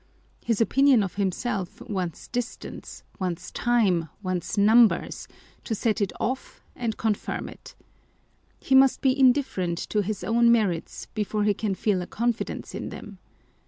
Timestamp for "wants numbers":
4.23-5.27